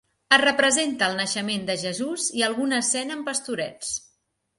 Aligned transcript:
Es 0.35 0.39
representa 0.41 1.09
el 1.11 1.17
naixement 1.19 1.67
de 1.67 1.75
Jesús 1.81 2.25
i 2.39 2.45
alguna 2.47 2.79
escena 2.85 3.15
amb 3.19 3.29
pastorets. 3.29 3.93